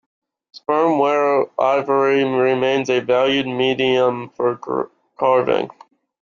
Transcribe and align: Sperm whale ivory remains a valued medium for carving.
Sperm 0.51 0.97
whale 0.97 1.51
ivory 1.59 2.23
remains 2.23 2.89
a 2.89 3.01
valued 3.01 3.45
medium 3.45 4.29
for 4.31 4.89
carving. 5.15 5.69